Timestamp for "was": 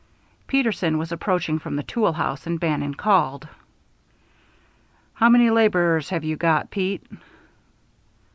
0.97-1.11